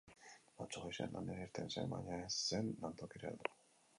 Atzo 0.63 0.79
goizean 0.85 1.13
lanera 1.17 1.43
irten 1.49 1.69
zen, 1.75 1.93
baina 1.93 2.17
ez 2.23 2.33
zen 2.39 2.73
lantokira 2.87 3.31
heldu. 3.33 3.55